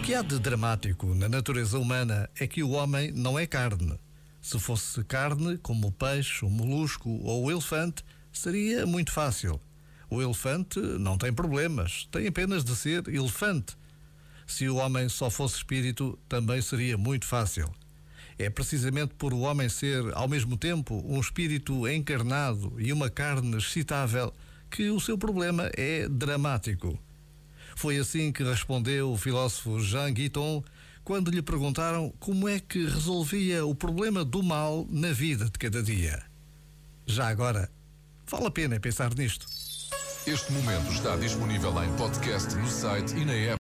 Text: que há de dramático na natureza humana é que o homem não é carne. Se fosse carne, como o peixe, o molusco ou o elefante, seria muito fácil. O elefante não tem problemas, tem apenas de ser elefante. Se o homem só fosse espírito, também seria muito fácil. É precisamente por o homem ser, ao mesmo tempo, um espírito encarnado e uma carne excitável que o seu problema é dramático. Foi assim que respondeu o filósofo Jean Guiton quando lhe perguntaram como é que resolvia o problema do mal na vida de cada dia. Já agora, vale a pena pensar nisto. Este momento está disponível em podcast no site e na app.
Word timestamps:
que 0.00 0.14
há 0.14 0.22
de 0.22 0.38
dramático 0.38 1.14
na 1.14 1.28
natureza 1.28 1.78
humana 1.78 2.28
é 2.38 2.46
que 2.46 2.62
o 2.62 2.70
homem 2.70 3.12
não 3.12 3.38
é 3.38 3.46
carne. 3.46 3.98
Se 4.42 4.58
fosse 4.58 5.02
carne, 5.04 5.58
como 5.58 5.88
o 5.88 5.92
peixe, 5.92 6.44
o 6.44 6.50
molusco 6.50 7.08
ou 7.22 7.44
o 7.44 7.50
elefante, 7.50 8.04
seria 8.32 8.84
muito 8.84 9.10
fácil. 9.10 9.60
O 10.10 10.20
elefante 10.20 10.78
não 10.78 11.16
tem 11.16 11.32
problemas, 11.32 12.08
tem 12.10 12.26
apenas 12.26 12.64
de 12.64 12.76
ser 12.76 13.08
elefante. 13.08 13.76
Se 14.46 14.68
o 14.68 14.76
homem 14.76 15.08
só 15.08 15.30
fosse 15.30 15.56
espírito, 15.56 16.18
também 16.28 16.60
seria 16.60 16.98
muito 16.98 17.24
fácil. 17.24 17.72
É 18.38 18.50
precisamente 18.50 19.14
por 19.14 19.32
o 19.32 19.40
homem 19.40 19.68
ser, 19.68 20.04
ao 20.14 20.28
mesmo 20.28 20.56
tempo, 20.56 21.02
um 21.06 21.18
espírito 21.18 21.88
encarnado 21.88 22.74
e 22.78 22.92
uma 22.92 23.08
carne 23.08 23.56
excitável 23.56 24.32
que 24.70 24.90
o 24.90 25.00
seu 25.00 25.16
problema 25.16 25.70
é 25.74 26.08
dramático. 26.08 26.98
Foi 27.76 27.98
assim 27.98 28.32
que 28.32 28.42
respondeu 28.42 29.12
o 29.12 29.18
filósofo 29.18 29.78
Jean 29.80 30.10
Guiton 30.10 30.64
quando 31.04 31.30
lhe 31.30 31.42
perguntaram 31.42 32.10
como 32.18 32.48
é 32.48 32.58
que 32.58 32.86
resolvia 32.86 33.66
o 33.66 33.74
problema 33.74 34.24
do 34.24 34.42
mal 34.42 34.86
na 34.88 35.12
vida 35.12 35.44
de 35.44 35.52
cada 35.52 35.82
dia. 35.82 36.22
Já 37.04 37.28
agora, 37.28 37.70
vale 38.26 38.46
a 38.46 38.50
pena 38.50 38.80
pensar 38.80 39.14
nisto. 39.14 39.46
Este 40.26 40.50
momento 40.52 40.90
está 40.90 41.16
disponível 41.16 41.70
em 41.84 41.92
podcast 41.96 42.56
no 42.56 42.66
site 42.66 43.14
e 43.14 43.26
na 43.26 43.34
app. 43.34 43.54